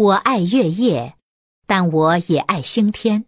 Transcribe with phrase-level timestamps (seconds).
[0.00, 1.14] 我爱月夜，
[1.66, 3.26] 但我也爱星天。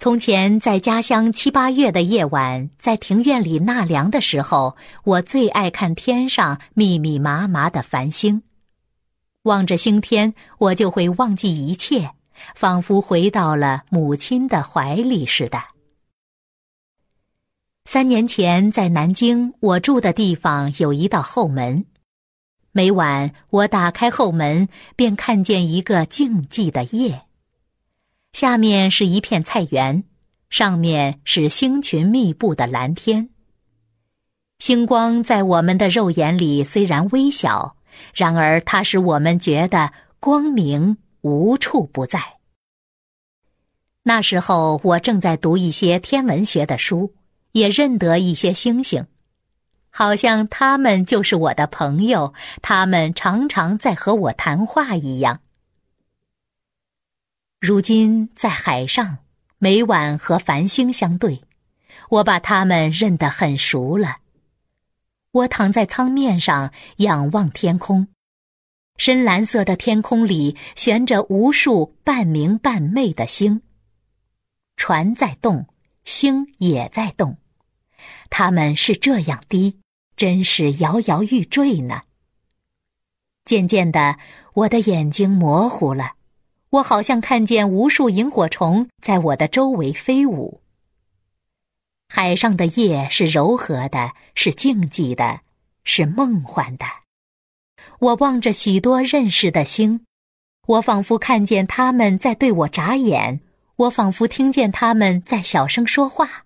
[0.00, 8.42] 从前在家乡七八月的夜晚，在庭院里纳凉的时候，我最爱看天上密密麻麻的繁星。
[9.42, 12.10] 望着星天，我就会忘记一切，
[12.56, 15.62] 仿佛回到了母亲的怀里似的。
[17.84, 21.86] 三年前在南京，我住的地方有一道后门。
[22.76, 27.22] 每晚，我打开后门，便看见一个静寂的夜。
[28.32, 30.02] 下面是一片菜园，
[30.50, 33.30] 上面是星群密布的蓝天。
[34.58, 37.76] 星光在我们的肉眼里虽然微小，
[38.12, 42.20] 然而它使我们觉得光明无处不在。
[44.02, 47.14] 那时候，我正在读一些天文学的书，
[47.52, 49.06] 也认得一些星星。
[49.96, 55.40] 好像他们就是我的朋友，他们常常在和我谈话一样。
[57.60, 59.18] 如今在海上，
[59.58, 61.40] 每晚和繁星相对，
[62.08, 64.16] 我把他们认得很熟了。
[65.30, 68.08] 我躺在舱面上仰望天空，
[68.96, 73.62] 深蓝色的天空里悬着无数半明半昧的星。
[74.76, 75.68] 船在动，
[76.04, 77.36] 星也在动，
[78.28, 79.78] 它们是这样低。
[80.16, 82.02] 真是摇摇欲坠呢。
[83.44, 84.16] 渐渐的，
[84.54, 86.14] 我的眼睛模糊了，
[86.70, 90.60] 我好像看见无数萤火虫在我的周围飞舞。
[92.08, 95.40] 海上的夜是柔和的，是静寂的，
[95.84, 96.86] 是梦幻的。
[97.98, 100.06] 我望着许多认识的星，
[100.66, 103.40] 我仿佛看见他们在对我眨眼，
[103.76, 106.44] 我仿佛听见他们在小声说话。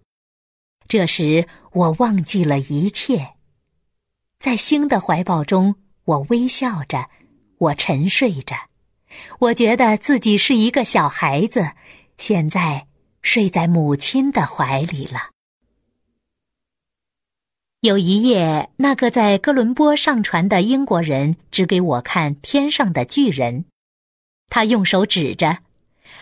[0.88, 3.34] 这时，我忘记了一切。
[4.38, 7.10] 在星的怀抱中，我微笑着，
[7.58, 8.54] 我沉睡着，
[9.40, 11.72] 我觉得自己是一个小孩子，
[12.18, 12.86] 现在
[13.20, 15.30] 睡在母亲的怀里了。
[17.80, 23.64] 有一夜，那个在哥伦布上船的英国人指给我看天上的巨人，
[24.48, 25.58] 他用手指着。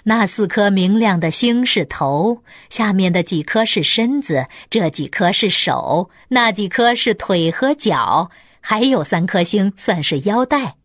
[0.04, 8.30] 那四颗明亮的星是头，下面的几颗是身子，这几颗是手，那几颗是腿和脚，
[8.60, 10.76] 还有三颗星算是腰带。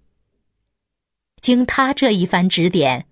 [1.41, 3.05] 经他这一番指点，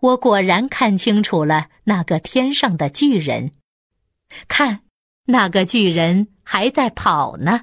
[0.00, 3.50] 我果然看清楚了那个天上的巨人。
[4.48, 4.80] 看，
[5.26, 7.62] 那个巨人还在跑呢。